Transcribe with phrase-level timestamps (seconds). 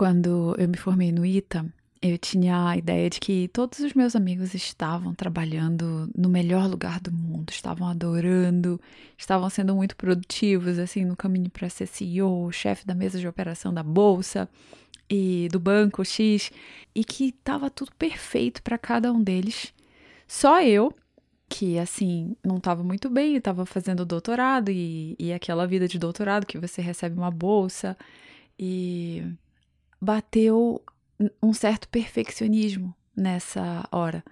[0.00, 1.66] quando eu me formei no ITA,
[2.00, 6.98] eu tinha a ideia de que todos os meus amigos estavam trabalhando no melhor lugar
[6.98, 8.80] do mundo, estavam adorando,
[9.18, 13.74] estavam sendo muito produtivos, assim, no caminho para ser CEO, chefe da mesa de operação
[13.74, 14.48] da bolsa
[15.06, 16.50] e do banco X,
[16.94, 19.70] e que estava tudo perfeito para cada um deles.
[20.26, 20.94] Só eu,
[21.46, 26.46] que assim, não estava muito bem, estava fazendo doutorado e, e aquela vida de doutorado
[26.46, 27.94] que você recebe uma bolsa
[28.58, 29.22] e
[30.00, 30.82] bateu
[31.42, 34.24] um certo perfeccionismo nessa hora.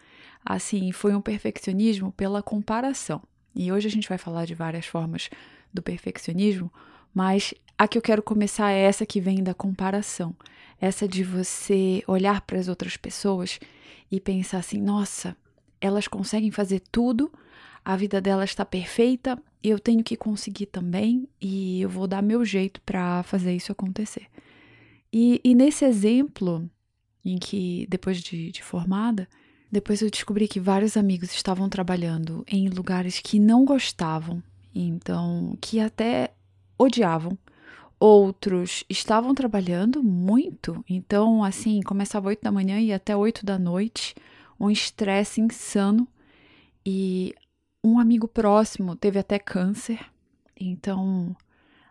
[0.45, 3.23] Assim, foi um perfeccionismo pela comparação.
[3.55, 5.29] E hoje a gente vai falar de várias formas
[5.73, 6.73] do perfeccionismo,
[7.13, 10.35] mas a que eu quero começar é essa que vem da comparação.
[10.81, 13.59] Essa de você olhar para as outras pessoas
[14.11, 15.37] e pensar assim: nossa,
[15.81, 17.33] elas conseguem fazer tudo,
[17.85, 22.45] a vida delas está perfeita, eu tenho que conseguir também e eu vou dar meu
[22.45, 24.27] jeito para fazer isso acontecer.
[25.13, 26.69] E, e nesse exemplo,
[27.25, 29.29] em que, depois de, de formada,
[29.71, 34.43] depois eu descobri que vários amigos estavam trabalhando em lugares que não gostavam,
[34.75, 36.33] então, que até
[36.79, 37.37] odiavam.
[38.01, 44.15] Outros estavam trabalhando muito, então, assim, começava oito da manhã e até oito da noite,
[44.59, 46.07] um estresse insano.
[46.87, 47.35] E
[47.83, 49.99] um amigo próximo teve até câncer,
[50.59, 51.37] então,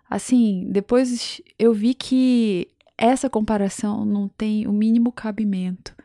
[0.10, 5.96] assim, depois eu vi que essa comparação não tem o mínimo cabimento.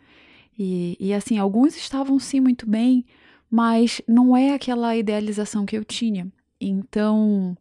[0.58, 3.04] E, e assim, alguns estavam sim muito bem,
[3.50, 6.30] mas não é aquela idealização que eu tinha.
[6.60, 7.56] Então,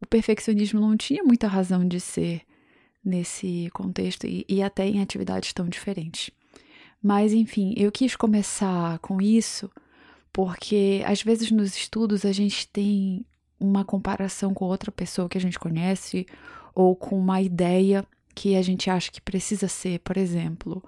[0.00, 2.42] o perfeccionismo não tinha muita razão de ser
[3.04, 6.30] nesse contexto e, e até em atividades tão diferentes.
[7.02, 9.70] Mas, enfim, eu quis começar com isso
[10.32, 13.24] porque às vezes nos estudos a gente tem
[13.58, 16.26] uma comparação com outra pessoa que a gente conhece
[16.74, 18.04] ou com uma ideia
[18.36, 20.84] que a gente acha que precisa ser, por exemplo,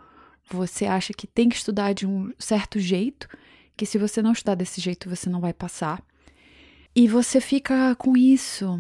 [0.51, 3.27] você acha que tem que estudar de um certo jeito,
[3.75, 6.05] que se você não estudar desse jeito você não vai passar.
[6.95, 8.79] E você fica com isso.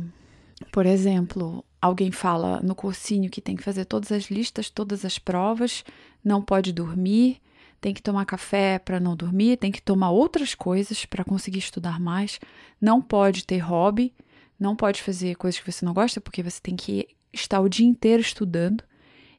[0.70, 5.18] Por exemplo, alguém fala no cursinho que tem que fazer todas as listas, todas as
[5.18, 5.82] provas,
[6.22, 7.40] não pode dormir,
[7.80, 11.98] tem que tomar café para não dormir, tem que tomar outras coisas para conseguir estudar
[11.98, 12.38] mais,
[12.78, 14.12] não pode ter hobby,
[14.60, 17.86] não pode fazer coisas que você não gosta porque você tem que está o dia
[17.86, 18.82] inteiro estudando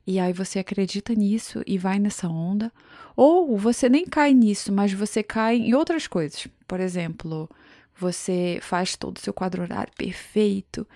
[0.09, 2.71] e aí você acredita nisso e vai nessa onda,
[3.15, 6.47] ou você nem cai nisso, mas você cai em outras coisas.
[6.67, 7.47] Por exemplo,
[7.95, 10.87] você faz todo o seu quadro horário perfeito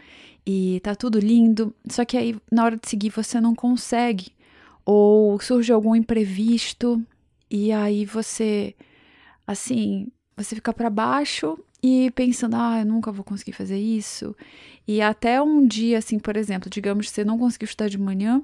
[0.44, 4.32] e tá tudo lindo, só que aí na hora de seguir você não consegue,
[4.84, 7.00] ou surge algum imprevisto
[7.52, 8.74] e aí você
[9.46, 14.34] assim, você fica para baixo e pensando, ah, eu nunca vou conseguir fazer isso.
[14.88, 18.42] E até um dia, assim, por exemplo, digamos que você não conseguiu estudar de manhã,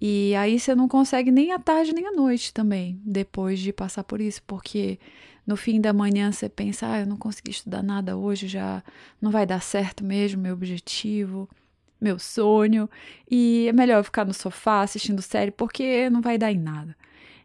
[0.00, 4.02] e aí você não consegue nem à tarde nem à noite também, depois de passar
[4.02, 4.98] por isso, porque
[5.46, 8.82] no fim da manhã você pensa, ah, eu não consegui estudar nada hoje, já
[9.20, 11.48] não vai dar certo mesmo meu objetivo,
[12.00, 12.90] meu sonho,
[13.30, 16.96] e é melhor eu ficar no sofá assistindo série, porque não vai dar em nada.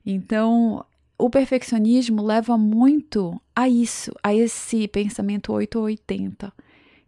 [0.04, 0.84] Então,
[1.18, 6.54] o perfeccionismo leva muito a isso, a esse pensamento 8 ou 80,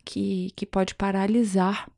[0.03, 1.90] que, que pode paralisar,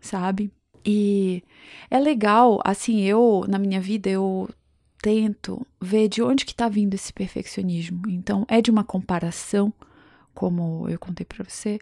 [0.00, 0.50] sabe?
[0.84, 1.42] E
[1.90, 4.48] é legal, assim, eu, na minha vida, eu
[5.00, 8.02] tento ver de onde que tá vindo esse perfeccionismo.
[8.08, 9.72] Então, é de uma comparação,
[10.34, 11.78] como eu contei para você,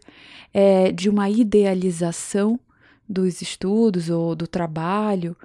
[0.53, 2.59] é de uma idealização
[3.09, 5.35] dos estudos ou do trabalho,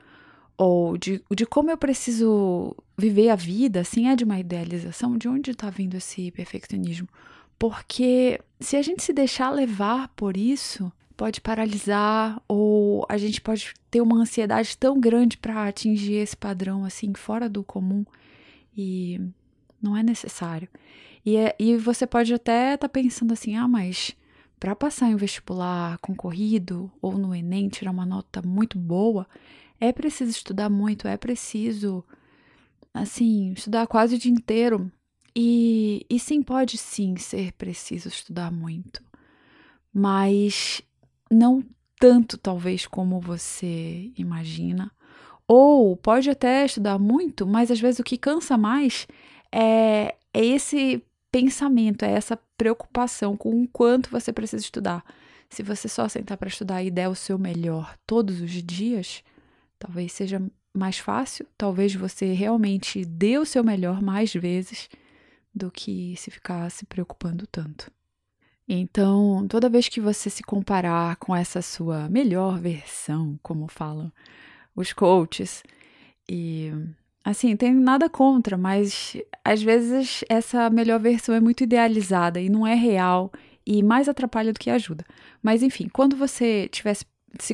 [0.57, 5.29] ou de, de como eu preciso viver a vida, assim, é de uma idealização, de
[5.29, 7.09] onde está vindo esse perfeccionismo?
[7.59, 13.75] Porque se a gente se deixar levar por isso, pode paralisar ou a gente pode
[13.91, 18.05] ter uma ansiedade tão grande para atingir esse padrão assim fora do comum
[18.77, 19.21] e
[19.81, 20.69] não é necessário.
[21.27, 24.17] E, é, e você pode até estar tá pensando assim: ah, mas
[24.61, 29.27] para passar em vestibular concorrido ou no Enem tirar uma nota muito boa,
[29.81, 32.05] é preciso estudar muito, é preciso,
[32.93, 34.91] assim, estudar quase o dia inteiro.
[35.35, 39.03] E, e sim, pode sim ser preciso estudar muito,
[39.93, 40.83] mas
[41.31, 41.65] não
[41.99, 44.91] tanto, talvez, como você imagina.
[45.49, 49.07] Ou pode até estudar muito, mas às vezes o que cansa mais
[49.51, 55.03] é, é esse pensamento, é essa preocupação com o quanto você precisa estudar.
[55.49, 59.23] Se você só sentar para estudar e der o seu melhor todos os dias,
[59.83, 60.41] Talvez seja
[60.75, 64.89] mais fácil, talvez você realmente dê o seu melhor mais vezes
[65.55, 67.91] do que se ficar se preocupando tanto.
[68.69, 74.13] Então, toda vez que você se comparar com essa sua melhor versão, como falam
[74.75, 75.63] os coaches,
[76.29, 76.73] E
[77.25, 82.67] assim, tem nada contra, mas às vezes essa melhor versão é muito idealizada e não
[82.67, 83.33] é real
[83.67, 85.05] e mais atrapalha do que ajuda.
[85.43, 87.05] Mas enfim, quando você estiver se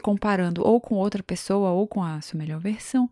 [0.00, 3.10] comparando ou com outra pessoa ou com a sua melhor versão,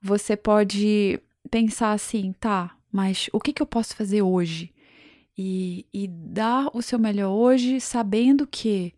[0.00, 1.20] você pode
[1.50, 4.72] pensar assim, tá, mas o que, que eu posso fazer hoje?
[5.36, 8.92] E, e dar o seu melhor hoje, sabendo que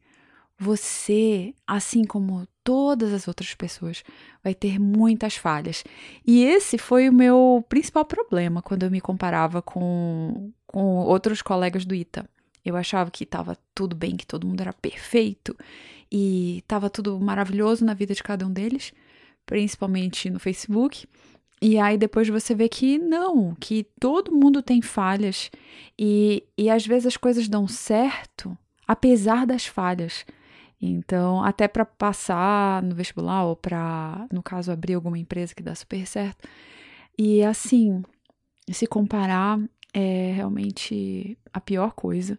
[0.59, 4.03] você, assim como todas as outras pessoas,
[4.43, 5.85] vai ter muitas falhas.
[6.27, 11.85] E esse foi o meu principal problema quando eu me comparava com, com outros colegas
[11.85, 12.29] do ITA.
[12.65, 15.57] Eu achava que estava tudo bem, que todo mundo era perfeito
[16.11, 18.93] e estava tudo maravilhoso na vida de cada um deles,
[19.45, 21.07] principalmente no Facebook.
[21.61, 25.51] E aí depois você vê que não, que todo mundo tem falhas
[25.99, 28.57] e, e às vezes as coisas dão certo
[28.87, 30.27] apesar das falhas.
[30.81, 35.75] Então, até para passar no vestibular ou para, no caso, abrir alguma empresa que dá
[35.75, 36.47] super certo.
[37.17, 38.03] E assim,
[38.71, 39.61] se comparar
[39.95, 42.39] é realmente a pior coisa.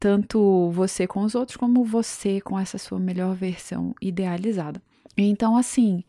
[0.00, 4.82] Tanto você com os outros, como você com essa sua melhor versão idealizada.
[5.16, 6.02] Então, assim,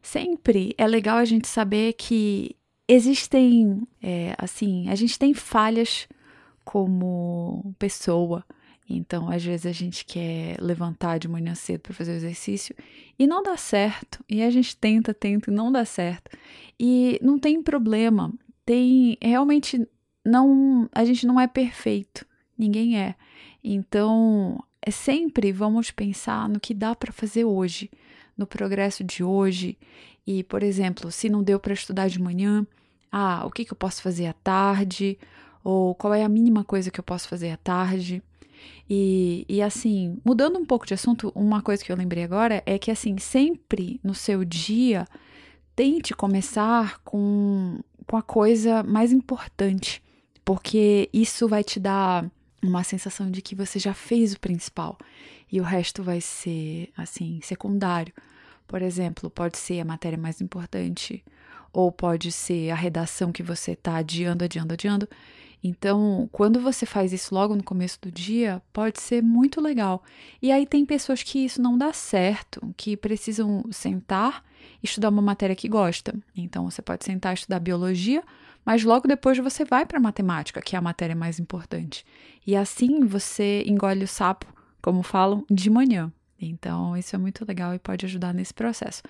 [0.00, 2.54] sempre é legal a gente saber que
[2.86, 6.08] existem, é, assim, a gente tem falhas
[6.64, 8.44] como pessoa.
[8.88, 12.76] Então, às vezes a gente quer levantar de manhã cedo para fazer o exercício
[13.18, 14.22] e não dá certo.
[14.28, 16.30] E a gente tenta, tenta e não dá certo.
[16.78, 18.32] E não tem problema.
[18.64, 19.84] Tem realmente
[20.24, 22.26] não, a gente não é perfeito.
[22.56, 23.14] Ninguém é.
[23.62, 27.90] Então, é sempre vamos pensar no que dá para fazer hoje,
[28.36, 29.78] no progresso de hoje.
[30.26, 32.66] E, por exemplo, se não deu para estudar de manhã,
[33.10, 35.18] ah, o que, que eu posso fazer à tarde?
[35.62, 38.22] Ou qual é a mínima coisa que eu posso fazer à tarde?
[38.88, 42.78] E, e assim, mudando um pouco de assunto, uma coisa que eu lembrei agora é
[42.78, 45.06] que, assim, sempre no seu dia,
[45.74, 50.02] tente começar com, com a coisa mais importante,
[50.44, 52.30] porque isso vai te dar
[52.62, 54.96] uma sensação de que você já fez o principal
[55.50, 58.12] e o resto vai ser, assim, secundário.
[58.66, 61.22] Por exemplo, pode ser a matéria mais importante,
[61.72, 65.08] ou pode ser a redação que você está adiando, adiando, adiando.
[65.64, 70.02] Então, quando você faz isso logo no começo do dia, pode ser muito legal.
[70.40, 74.44] E aí tem pessoas que isso não dá certo, que precisam sentar
[74.82, 76.14] e estudar uma matéria que gosta.
[76.36, 78.24] Então, você pode sentar e estudar biologia,
[78.64, 82.04] mas logo depois você vai para matemática, que é a matéria mais importante.
[82.46, 84.46] E assim você engole o sapo,
[84.80, 86.12] como falam, de manhã.
[86.40, 89.02] Então, isso é muito legal e pode ajudar nesse processo.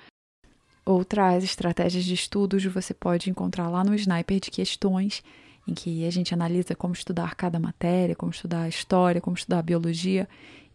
[0.85, 5.23] Outras estratégias de estudos você pode encontrar lá no Sniper de questões
[5.67, 9.61] em que a gente analisa como estudar cada matéria, como estudar a história, como estudar
[9.61, 10.29] a biologia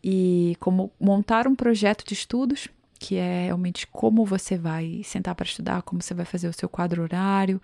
[0.03, 5.45] e como montar um projeto de estudos, que é realmente como você vai sentar para
[5.45, 7.61] estudar, como você vai fazer o seu quadro horário,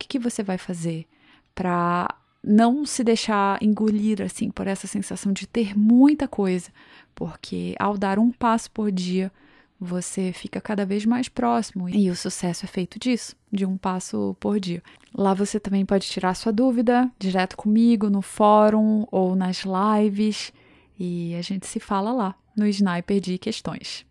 [0.00, 1.06] que, que você vai fazer
[1.54, 2.08] para
[2.42, 6.70] não se deixar engolir assim por essa sensação de ter muita coisa,
[7.14, 9.30] porque ao dar um passo por dia,
[9.78, 14.36] você fica cada vez mais próximo e o sucesso é feito disso, de um passo
[14.40, 14.82] por dia.
[15.14, 20.52] Lá você também pode tirar sua dúvida direto comigo no fórum ou nas lives
[20.98, 24.04] e a gente se fala lá no Sniper de questões.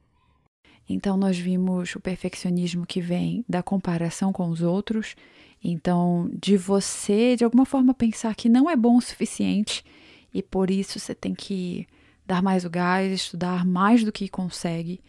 [0.89, 5.15] Então nós vimos o perfeccionismo que vem da comparação com os outros,
[5.63, 9.85] então de você de alguma forma pensar que não é bom o suficiente
[10.33, 11.87] e por isso você tem que
[12.25, 14.99] dar mais o gás, estudar mais do que consegue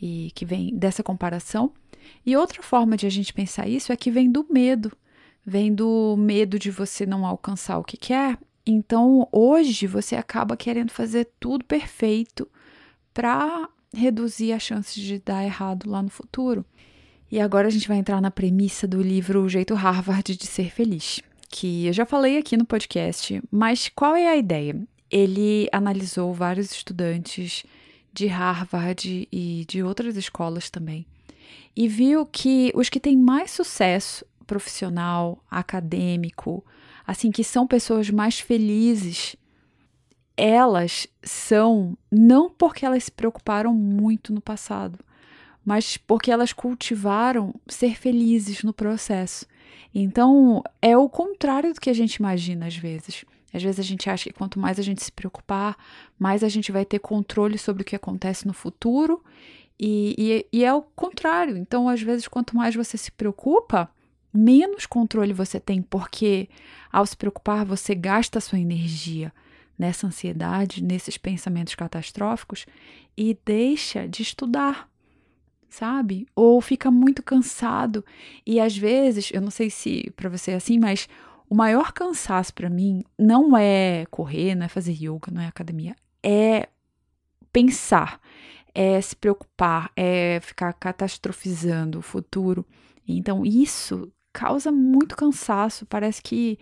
[0.00, 1.72] e que vem dessa comparação.
[2.24, 4.92] E outra forma de a gente pensar isso é que vem do medo,
[5.44, 8.38] vem do medo de você não alcançar o que quer.
[8.64, 12.48] Então, hoje você acaba querendo fazer tudo perfeito
[13.14, 16.64] para reduzir as chances de dar errado lá no futuro.
[17.30, 20.70] E agora a gente vai entrar na premissa do livro O Jeito Harvard de Ser
[20.70, 24.80] Feliz, que eu já falei aqui no podcast, mas qual é a ideia?
[25.10, 27.64] Ele analisou vários estudantes
[28.12, 31.04] de Harvard e de outras escolas também,
[31.74, 36.64] e viu que os que têm mais sucesso profissional, acadêmico,
[37.06, 39.36] assim, que são pessoas mais felizes,
[40.36, 44.98] elas são não porque elas se preocuparam muito no passado,
[45.64, 49.46] mas porque elas cultivaram ser felizes no processo.
[49.94, 53.24] Então, é o contrário do que a gente imagina às vezes.
[53.52, 55.76] Às vezes a gente acha que quanto mais a gente se preocupar,
[56.18, 59.24] mais a gente vai ter controle sobre o que acontece no futuro.
[59.80, 61.56] E, e, e é o contrário.
[61.56, 63.90] Então, às vezes, quanto mais você se preocupa,
[64.32, 66.48] menos controle você tem, porque
[66.92, 69.32] ao se preocupar, você gasta sua energia
[69.78, 72.66] nessa ansiedade, nesses pensamentos catastróficos
[73.16, 74.88] e deixa de estudar.
[75.68, 76.26] sabe?
[76.34, 78.04] Ou fica muito cansado.
[78.46, 81.08] E às vezes, eu não sei se para você é assim, mas
[81.48, 85.94] o maior cansaço para mim não é correr, não é fazer yoga, não é academia,
[86.22, 86.68] é
[87.52, 88.20] pensar,
[88.74, 92.64] é se preocupar, é ficar catastrofizando o futuro.
[93.06, 96.58] Então, isso causa muito cansaço, parece que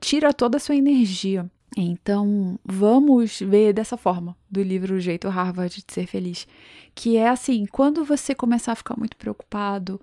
[0.00, 1.50] tira toda a sua energia.
[1.76, 6.46] Então, vamos ver dessa forma, do livro O Jeito Harvard de Ser Feliz,
[6.94, 10.00] que é assim, quando você começar a ficar muito preocupado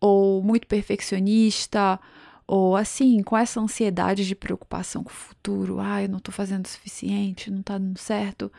[0.00, 2.00] ou muito perfeccionista,
[2.46, 6.64] ou assim, com essa ansiedade de preocupação com o futuro, ah, eu não tô fazendo
[6.64, 8.50] o suficiente, não tá dando certo,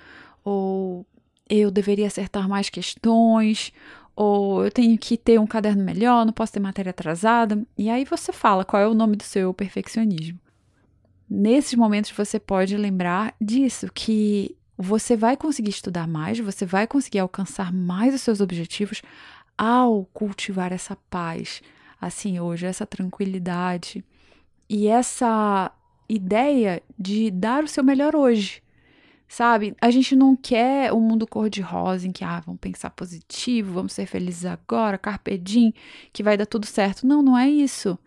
[0.44, 1.06] ou
[1.50, 3.74] eu deveria acertar mais questões,
[4.16, 7.62] ou eu tenho que ter um caderno melhor, não posso ter matéria atrasada.
[7.78, 10.40] E aí você fala qual é o nome do seu perfeccionismo.
[11.34, 17.20] Nesses momentos você pode lembrar disso, que você vai conseguir estudar mais, você vai conseguir
[17.20, 19.02] alcançar mais os seus objetivos
[19.58, 21.62] ao cultivar essa paz,
[22.02, 24.04] assim, hoje, essa tranquilidade
[24.70, 25.72] e essa
[26.10, 28.62] ideia de dar o seu melhor hoje.
[29.26, 29.74] Sabe?
[29.80, 34.06] A gente não quer um mundo cor-de-rosa em que, ah, vamos pensar positivo, vamos ser
[34.06, 35.74] felizes agora, carpe diem,
[36.12, 37.08] que vai dar tudo certo.
[37.08, 37.98] Não, não é isso.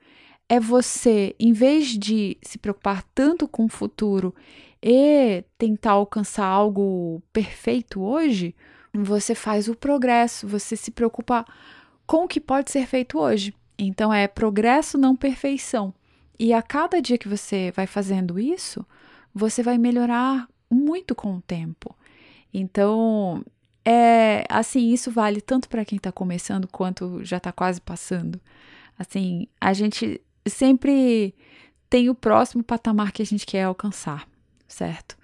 [0.49, 4.35] É você, em vez de se preocupar tanto com o futuro
[4.83, 8.55] e tentar alcançar algo perfeito hoje,
[8.93, 11.45] você faz o progresso, você se preocupa
[12.07, 13.55] com o que pode ser feito hoje.
[13.79, 15.93] Então é progresso, não perfeição.
[16.39, 18.85] E a cada dia que você vai fazendo isso,
[19.35, 21.97] você vai melhorar muito com o tempo.
[22.53, 23.45] Então,
[23.85, 28.41] é assim, isso vale tanto para quem está começando quanto já está quase passando.
[28.99, 31.35] Assim, a gente sempre
[31.89, 34.29] tem o próximo patamar que a gente quer alcançar,
[34.67, 35.17] certo?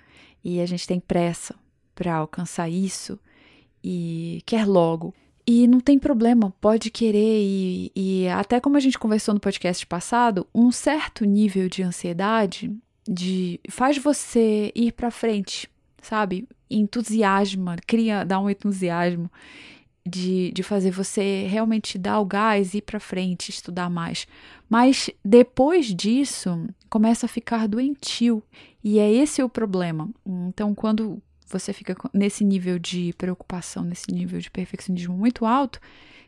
[0.43, 1.55] E a gente tem pressa
[1.95, 3.19] para alcançar isso
[3.83, 5.15] e quer logo.
[5.47, 9.85] E não tem problema, pode querer, e, e até como a gente conversou no podcast
[9.87, 12.71] passado, um certo nível de ansiedade
[13.09, 15.69] de faz você ir para frente,
[16.00, 16.47] sabe?
[16.71, 19.31] Entusiasma, cria, dá um entusiasmo
[20.07, 24.26] de, de fazer você realmente dar o gás, ir para frente, estudar mais.
[24.69, 28.42] Mas depois disso, começa a ficar doentio.
[28.83, 30.09] E é esse o problema.
[30.26, 35.80] Então, quando você fica nesse nível de preocupação, nesse nível de perfeccionismo muito alto,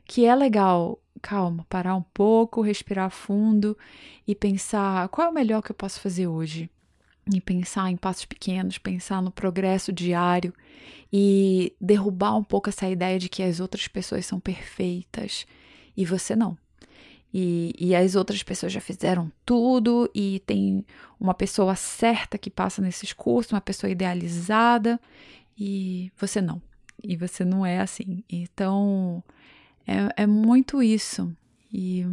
[0.04, 3.76] que é legal, calma, parar um pouco, respirar fundo
[4.26, 6.68] e pensar qual é o melhor que eu posso fazer hoje.
[7.30, 10.52] E pensar em passos pequenos, pensar no progresso diário
[11.12, 15.46] e derrubar um pouco essa ideia de que as outras pessoas são perfeitas
[15.96, 16.56] e você não.
[17.32, 20.84] E, e as outras pessoas já fizeram tudo e tem
[21.18, 25.00] uma pessoa certa que passa nesses cursos, uma pessoa idealizada
[25.58, 26.60] e você não.
[27.02, 28.22] E você não é assim.
[28.28, 29.22] Então,
[29.86, 31.34] é, é muito isso.
[31.72, 32.06] E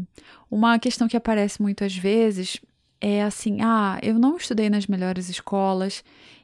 [0.50, 2.62] uma questão que aparece muitas vezes
[3.02, 6.04] é assim: ah, eu não estudei nas melhores escolas,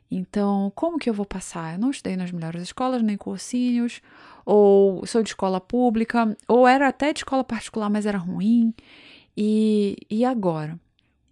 [0.10, 1.74] então como que eu vou passar?
[1.74, 4.02] Eu não estudei nas melhores escolas, nem cursinhos,
[4.46, 8.74] ou sou de escola pública, ou era até de escola particular, mas era ruim.
[9.36, 10.80] E, e agora?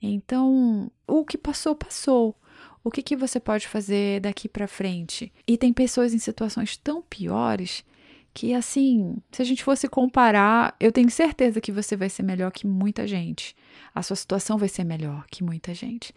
[0.02, 2.36] Então, o que passou, passou.
[2.84, 5.32] O que, que você pode fazer daqui para frente?
[5.48, 7.86] E tem pessoas em situações tão piores
[8.34, 12.52] que, assim, se a gente fosse comparar, eu tenho certeza que você vai ser melhor
[12.52, 13.56] que muita gente.
[13.94, 16.14] A sua situação vai ser melhor que muita gente.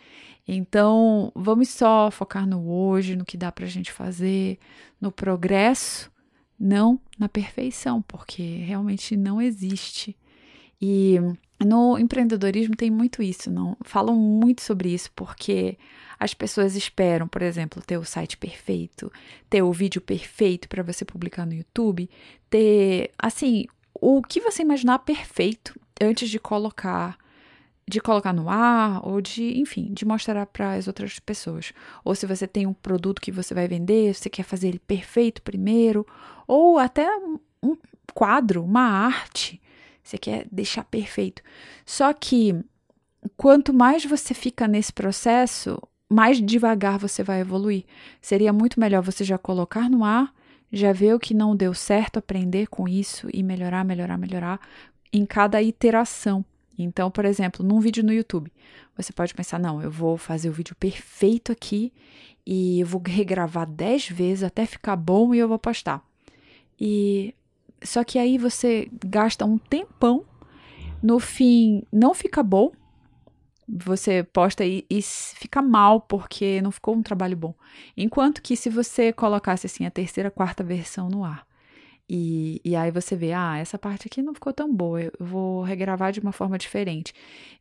[0.47, 4.59] Então, vamos só focar no hoje, no que dá pra gente fazer,
[5.01, 6.11] no progresso
[6.59, 10.17] não na perfeição, porque realmente não existe.
[10.81, 11.17] E
[11.65, 15.79] no empreendedorismo tem muito isso, não falam muito sobre isso, porque
[16.19, 19.13] as pessoas esperam, por exemplo, ter o site perfeito,
[19.49, 22.11] ter o vídeo perfeito para você publicar no YouTube,
[22.51, 27.17] ter assim, o que você imaginar perfeito antes de colocar
[27.89, 31.73] de colocar no ar ou de, enfim, de mostrar para as outras pessoas.
[32.05, 35.41] Ou se você tem um produto que você vai vender, você quer fazer ele perfeito
[35.43, 36.07] primeiro,
[36.47, 37.09] ou até
[37.63, 37.77] um
[38.13, 39.61] quadro, uma arte,
[40.03, 41.43] você quer deixar perfeito.
[41.85, 42.55] Só que
[43.37, 47.85] quanto mais você fica nesse processo, mais devagar você vai evoluir.
[48.21, 50.33] Seria muito melhor você já colocar no ar,
[50.73, 54.61] já ver o que não deu certo, aprender com isso e melhorar, melhorar, melhorar
[55.13, 56.45] em cada iteração.
[56.79, 58.53] Então, por exemplo, num vídeo no YouTube,
[58.97, 61.93] você pode pensar: não, eu vou fazer o vídeo perfeito aqui
[62.45, 66.03] e eu vou regravar 10 vezes até ficar bom e eu vou postar.
[66.79, 67.35] E
[67.83, 70.25] só que aí você gasta um tempão,
[71.03, 72.73] no fim não fica bom.
[73.69, 77.53] Você posta e, e fica mal porque não ficou um trabalho bom.
[77.97, 81.45] Enquanto que se você colocasse assim a terceira, quarta versão no ar
[82.09, 85.63] E, e aí você vê, ah, essa parte aqui não ficou tão boa, eu vou
[85.63, 87.13] regravar de uma forma diferente.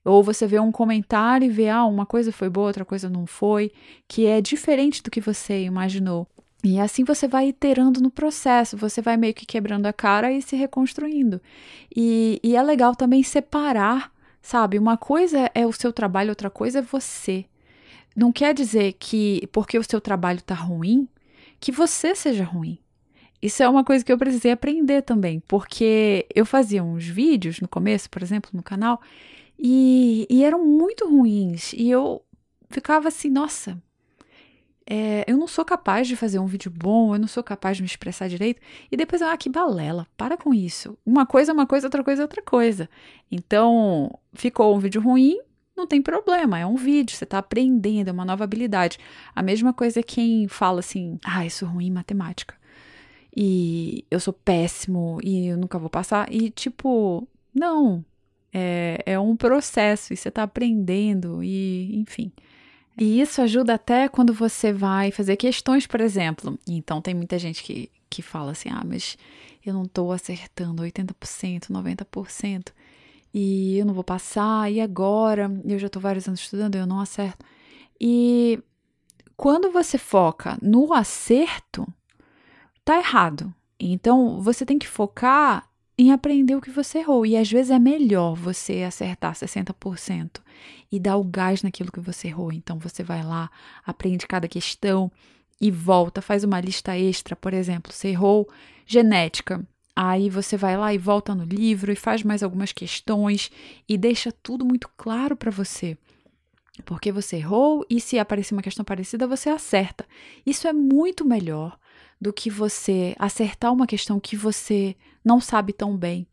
[0.03, 3.25] Ou você vê um comentário e vê, ah, uma coisa foi boa, outra coisa não
[3.25, 3.71] foi,
[4.07, 6.27] que é diferente do que você imaginou.
[6.63, 10.41] E assim você vai iterando no processo, você vai meio que quebrando a cara e
[10.41, 11.41] se reconstruindo.
[11.95, 14.11] E, e é legal também separar,
[14.41, 14.77] sabe?
[14.77, 17.45] Uma coisa é o seu trabalho, outra coisa é você.
[18.15, 21.07] Não quer dizer que porque o seu trabalho tá ruim,
[21.59, 22.79] que você seja ruim.
[23.45, 27.67] Isso é uma coisa que eu precisei aprender também, porque eu fazia uns vídeos no
[27.67, 28.99] começo, por exemplo, no canal,
[29.59, 31.71] e, e eram muito ruins.
[31.73, 32.23] E eu
[32.71, 33.79] ficava assim, nossa,
[34.89, 37.83] é, eu não sou capaz de fazer um vídeo bom, eu não sou capaz de
[37.83, 38.59] me expressar direito.
[38.91, 40.97] E depois, ah, que balela, para com isso.
[41.05, 42.89] Uma coisa é uma coisa, outra coisa é outra coisa.
[43.31, 45.39] Então, ficou um vídeo ruim,
[45.77, 48.97] não tem problema, é um vídeo, você está aprendendo, é uma nova habilidade.
[49.35, 52.55] A mesma coisa quem fala assim, ah, isso é ruim em matemática
[53.35, 56.31] e eu sou péssimo e eu nunca vou passar.
[56.31, 58.03] E, tipo, não.
[58.53, 62.31] É, é um processo e você está aprendendo e, enfim.
[62.97, 66.57] E isso ajuda até quando você vai fazer questões, por exemplo.
[66.65, 69.17] Então, tem muita gente que, que fala assim: ah, mas
[69.65, 72.69] eu não estou acertando 80%, 90%,
[73.33, 75.51] e eu não vou passar, e agora?
[75.65, 77.45] Eu já estou vários anos estudando, eu não acerto.
[77.99, 78.59] E
[79.35, 81.85] quando você foca no acerto,
[82.85, 83.53] tá errado.
[83.79, 87.25] Então, você tem que focar em aprender o que você errou.
[87.25, 90.41] E às vezes é melhor você acertar 60%
[90.91, 92.53] e dar o gás naquilo que você errou.
[92.53, 93.49] Então, você vai lá,
[93.85, 95.11] aprende cada questão
[95.59, 97.35] e volta, faz uma lista extra.
[97.35, 98.47] Por exemplo, você errou
[98.85, 99.65] genética.
[99.95, 103.49] Aí você vai lá e volta no livro e faz mais algumas questões
[103.87, 105.97] e deixa tudo muito claro para você.
[106.83, 110.05] Porque você errou e se aparecer uma questão parecida, você acerta.
[110.45, 111.79] Isso é muito melhor
[112.25, 116.25] do que você acertar uma questão que você não sabe tão bem,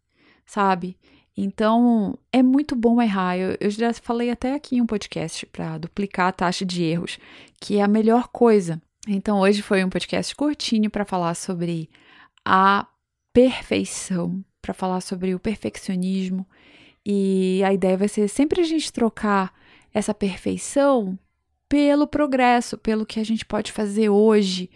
[0.47, 0.97] sabe?
[1.37, 3.37] Então, é muito bom errar.
[3.37, 7.19] Eu, eu já falei até aqui em um podcast para duplicar a taxa de erros,
[7.61, 8.81] que é a melhor coisa.
[9.07, 11.91] Então, hoje foi um podcast curtinho para falar sobre
[12.43, 12.87] a
[13.35, 16.49] perfeição, para falar sobre o perfeccionismo.
[17.05, 19.52] E a ideia vai ser sempre a gente trocar
[19.93, 21.19] essa perfeição
[21.69, 24.71] pelo progresso, pelo que a gente pode fazer hoje,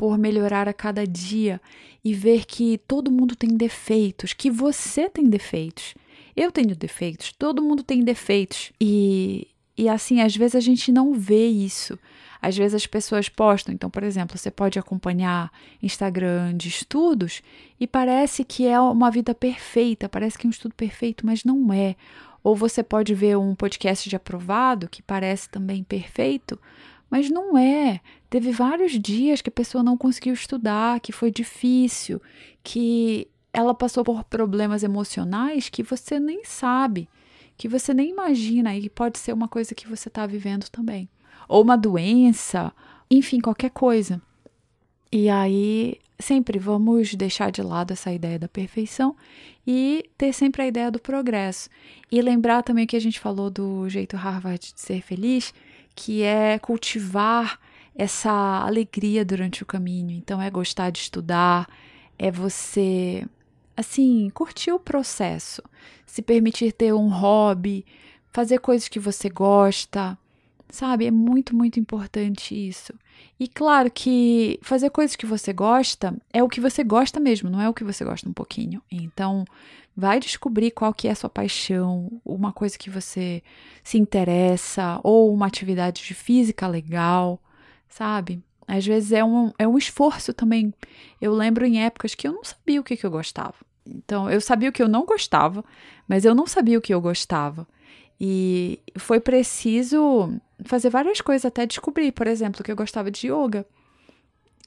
[0.00, 1.60] por melhorar a cada dia
[2.02, 5.94] e ver que todo mundo tem defeitos, que você tem defeitos.
[6.34, 8.72] Eu tenho defeitos, todo mundo tem defeitos.
[8.80, 11.98] E, e assim, às vezes a gente não vê isso.
[12.40, 17.42] Às vezes as pessoas postam, então, por exemplo, você pode acompanhar Instagram de estudos
[17.78, 21.70] e parece que é uma vida perfeita, parece que é um estudo perfeito, mas não
[21.74, 21.94] é.
[22.42, 26.58] Ou você pode ver um podcast de aprovado que parece também perfeito,
[27.10, 28.00] mas não é.
[28.28, 32.22] Teve vários dias que a pessoa não conseguiu estudar, que foi difícil,
[32.62, 37.08] que ela passou por problemas emocionais que você nem sabe,
[37.56, 41.08] que você nem imagina e pode ser uma coisa que você está vivendo também.
[41.48, 42.72] Ou uma doença,
[43.10, 44.22] enfim, qualquer coisa.
[45.10, 49.16] E aí, sempre vamos deixar de lado essa ideia da perfeição
[49.66, 51.68] e ter sempre a ideia do progresso.
[52.10, 55.52] E lembrar também que a gente falou do jeito Harvard de ser feliz,
[55.94, 57.58] que é cultivar
[57.94, 58.30] essa
[58.64, 60.10] alegria durante o caminho.
[60.10, 61.68] Então, é gostar de estudar,
[62.18, 63.26] é você,
[63.76, 65.62] assim, curtir o processo,
[66.06, 67.84] se permitir ter um hobby,
[68.32, 70.16] fazer coisas que você gosta,
[70.70, 71.06] sabe?
[71.06, 72.92] É muito, muito importante isso.
[73.38, 77.60] E claro que fazer coisas que você gosta é o que você gosta mesmo, não
[77.60, 78.82] é o que você gosta um pouquinho.
[78.90, 79.44] Então,
[79.96, 83.42] vai descobrir qual que é a sua paixão, uma coisa que você
[83.82, 87.40] se interessa, ou uma atividade de física legal,
[87.88, 88.42] sabe?
[88.66, 90.72] Às vezes é um, é um esforço também.
[91.20, 93.56] Eu lembro em épocas que eu não sabia o que, que eu gostava.
[93.84, 95.64] Então, eu sabia o que eu não gostava,
[96.06, 97.66] mas eu não sabia o que eu gostava.
[98.20, 103.66] E foi preciso fazer várias coisas até descobrir, por exemplo, que eu gostava de yoga.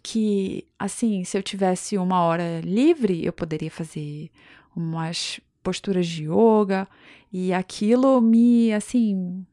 [0.02, 4.30] Que, assim, se eu tivesse uma hora livre, eu poderia fazer
[4.76, 6.88] umas posturas de yoga
[7.32, 9.46] e aquilo me, assim,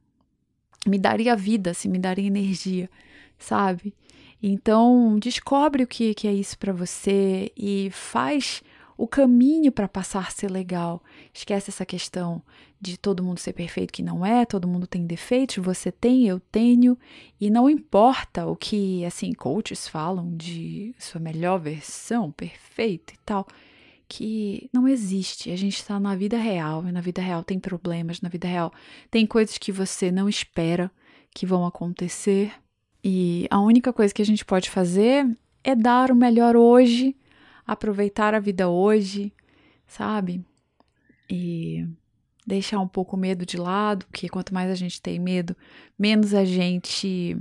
[0.86, 2.90] me daria vida, assim, me daria energia,
[3.38, 3.94] sabe?
[4.42, 8.62] Então, descobre o que, que é isso para você e faz
[8.96, 11.02] o caminho para passar ser legal.
[11.32, 12.42] Esquece essa questão
[12.80, 16.40] de todo mundo ser perfeito, que não é, todo mundo tem defeitos, você tem, eu
[16.40, 16.96] tenho,
[17.40, 23.46] e não importa o que, assim, coaches falam de sua melhor versão, perfeito e tal,
[24.08, 25.50] que não existe.
[25.50, 28.72] A gente está na vida real, e na vida real tem problemas, na vida real
[29.10, 30.90] tem coisas que você não espera
[31.34, 32.52] que vão acontecer,
[33.04, 35.26] e a única coisa que a gente pode fazer
[35.62, 37.14] é dar o melhor hoje
[37.70, 39.32] aproveitar a vida hoje,
[39.86, 40.44] sabe?
[41.30, 41.86] E
[42.50, 45.56] deixar um pouco o medo de lado, porque quanto mais a gente tem medo,
[45.98, 47.36] menos a gente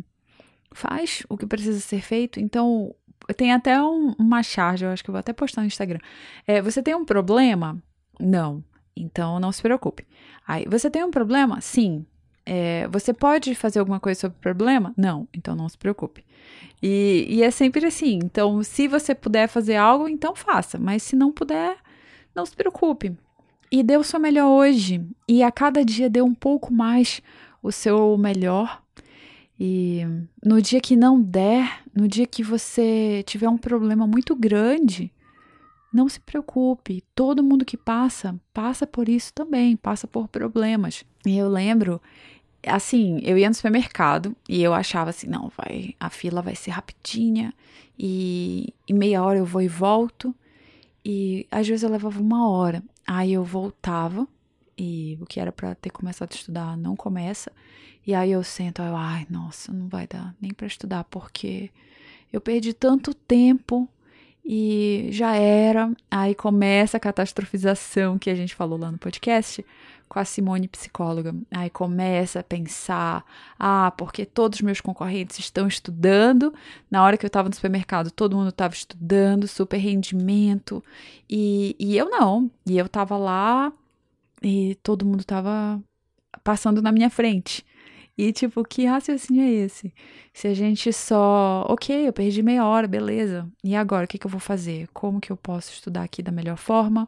[0.71, 2.39] faz o que precisa ser feito.
[2.39, 2.95] Então,
[3.35, 5.99] tem até um, uma charge, eu acho que eu vou até postar no Instagram.
[6.47, 7.81] É, você tem um problema?
[8.19, 8.63] Não.
[8.95, 10.05] Então, não se preocupe.
[10.47, 11.59] Aí, você tem um problema?
[11.61, 12.05] Sim.
[12.45, 14.93] É, você pode fazer alguma coisa sobre o problema?
[14.97, 15.27] Não.
[15.33, 16.23] Então, não se preocupe.
[16.81, 18.19] E, e é sempre assim.
[18.23, 20.77] Então, se você puder fazer algo, então faça.
[20.77, 21.77] Mas se não puder,
[22.35, 23.15] não se preocupe.
[23.71, 25.05] E dê o seu melhor hoje.
[25.27, 27.21] E a cada dia dê um pouco mais
[27.61, 28.81] o seu melhor.
[29.59, 30.05] E
[30.43, 35.11] no dia que não der, no dia que você tiver um problema muito grande,
[35.93, 37.03] não se preocupe.
[37.13, 41.03] Todo mundo que passa, passa por isso também, passa por problemas.
[41.25, 42.01] E eu lembro,
[42.65, 46.71] assim, eu ia no supermercado e eu achava assim, não, vai, a fila vai ser
[46.71, 47.53] rapidinha
[47.97, 50.33] e em meia hora eu vou e volto.
[51.03, 52.83] E às vezes eu levava uma hora.
[53.11, 54.27] Aí eu voltava
[54.77, 57.51] e o que era para ter começado a estudar não começa.
[58.05, 61.71] E aí eu sento, eu, ai, nossa, não vai dar nem para estudar porque
[62.31, 63.89] eu perdi tanto tempo
[64.45, 65.91] e já era.
[66.11, 69.65] Aí começa a catastrofização que a gente falou lá no podcast
[70.09, 71.33] com a Simone psicóloga.
[71.51, 73.23] Aí começa a pensar:
[73.57, 76.53] ah, porque todos os meus concorrentes estão estudando.
[76.89, 80.83] Na hora que eu estava no supermercado, todo mundo estava estudando, super rendimento.
[81.29, 82.49] E, e eu não.
[82.65, 83.71] E eu estava lá
[84.41, 85.81] e todo mundo estava
[86.43, 87.63] passando na minha frente.
[88.17, 89.93] E, tipo, que raciocínio é esse?
[90.33, 93.47] Se a gente só, ok, eu perdi meia hora, beleza.
[93.63, 94.89] E agora, o que, que eu vou fazer?
[94.93, 97.07] Como que eu posso estudar aqui da melhor forma?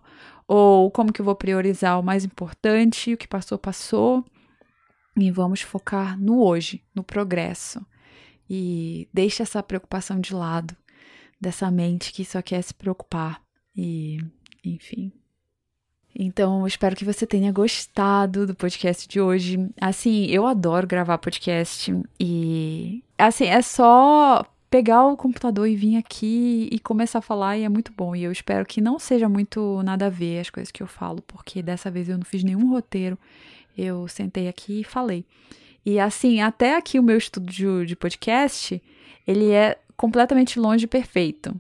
[0.54, 3.14] Ou como que eu vou priorizar o mais importante?
[3.14, 4.26] O que passou, passou.
[5.16, 7.80] E vamos focar no hoje, no progresso.
[8.50, 10.76] E deixa essa preocupação de lado,
[11.40, 13.42] dessa mente que só quer se preocupar.
[13.74, 14.18] E,
[14.66, 15.14] enfim,
[16.14, 19.58] então, espero que você tenha gostado do podcast de hoje.
[19.80, 26.70] Assim, eu adoro gravar podcast e assim, é só pegar o computador e vir aqui
[26.72, 28.16] e começar a falar e é muito bom.
[28.16, 31.22] E eu espero que não seja muito nada a ver as coisas que eu falo,
[31.28, 33.20] porque dessa vez eu não fiz nenhum roteiro.
[33.78, 35.26] Eu sentei aqui e falei.
[35.86, 38.82] E assim, até aqui o meu estúdio de podcast,
[39.28, 41.54] ele é completamente longe de perfeito.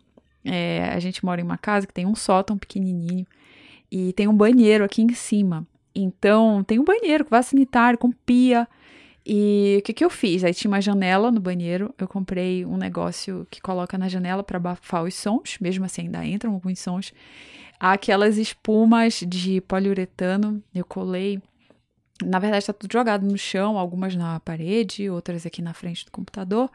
[0.45, 3.27] É, a gente mora em uma casa que tem um sótão pequenininho
[3.91, 5.67] e tem um banheiro aqui em cima.
[5.93, 8.65] Então, tem um banheiro com vaso sanitário, com pia.
[9.25, 10.43] E o que, que eu fiz?
[10.43, 11.93] Aí tinha uma janela no banheiro.
[11.97, 15.57] Eu comprei um negócio que coloca na janela para abafar os sons.
[15.61, 17.13] Mesmo assim, ainda entram alguns sons.
[17.79, 21.41] Aquelas espumas de poliuretano, eu colei.
[22.23, 26.11] Na verdade, está tudo jogado no chão, algumas na parede, outras aqui na frente do
[26.11, 26.69] computador.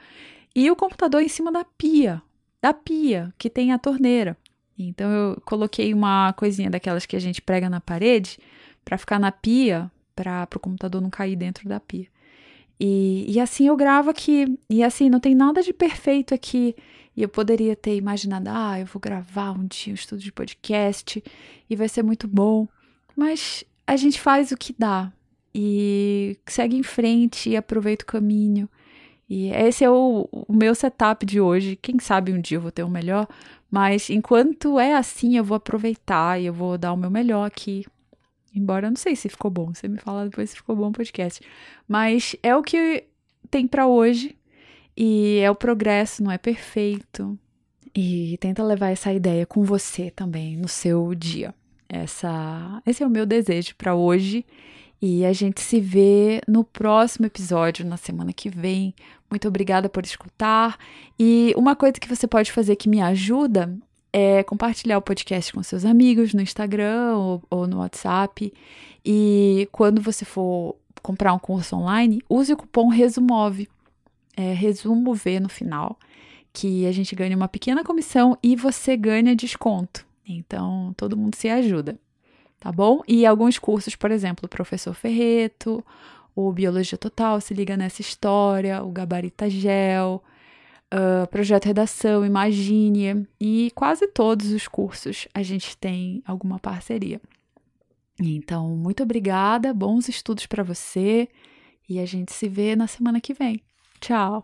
[0.55, 2.23] E o computador em cima da pia,
[2.63, 4.37] da pia, que tem a torneira.
[4.79, 8.39] Então eu coloquei uma coisinha daquelas que a gente prega na parede
[8.85, 12.09] para ficar na pia, para o computador não cair dentro da pia.
[12.79, 14.59] E, e assim eu gravo aqui.
[14.69, 16.75] E assim, não tem nada de perfeito aqui.
[17.17, 21.23] E eu poderia ter imaginado, ah, eu vou gravar um dia um estudo de podcast
[21.69, 22.69] e vai ser muito bom.
[23.17, 25.11] Mas a gente faz o que dá
[25.55, 28.69] e segue em frente e aproveita o caminho.
[29.29, 31.77] E esse é o, o meu setup de hoje.
[31.81, 33.27] Quem sabe um dia eu vou ter um melhor,
[33.71, 37.87] mas enquanto é assim, eu vou aproveitar e eu vou dar o meu melhor aqui.
[38.57, 40.93] Embora eu não sei se ficou bom, você me fala depois se ficou bom o
[40.93, 41.43] podcast.
[41.87, 43.05] Mas é o que
[43.51, 44.35] tem para hoje
[44.97, 47.39] e é o progresso, não é perfeito.
[47.95, 51.55] E tenta levar essa ideia com você também no seu dia.
[51.87, 54.45] Essa, esse é o meu desejo para hoje.
[55.01, 58.95] E a gente se vê no próximo episódio, na semana que vem.
[59.31, 60.79] Muito obrigada por escutar.
[61.19, 63.79] E uma coisa que você pode fazer que me ajuda
[64.19, 68.51] é compartilhar o podcast com seus amigos no Instagram ou, ou no WhatsApp.
[69.05, 73.69] E quando você for comprar um curso online, use o cupom RESUMOVE,
[74.35, 75.99] é, resumo V no final,
[76.51, 80.07] que a gente ganha uma pequena comissão e você ganha desconto.
[80.27, 81.99] Então, todo mundo se ajuda
[82.59, 83.03] tá bom?
[83.07, 85.85] E alguns cursos, por exemplo, o Professor Ferreto,
[86.35, 90.23] o Biologia Total se liga nessa história, o Gabarita Gel,
[90.93, 97.21] uh, Projeto Redação, Imagine, e quase todos os cursos a gente tem alguma parceria.
[98.19, 101.29] Então, muito obrigada, bons estudos para você
[101.89, 103.61] e a gente se vê na semana que vem.
[104.01, 104.43] Tchau!